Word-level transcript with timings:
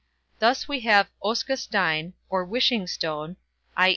Thus 0.39 0.67
we 0.67 0.79
have 0.79 1.11
oska 1.23 1.55
steinn, 1.55 2.13
wishing 2.31 2.87
stone, 2.87 3.35
i. 3.77 3.89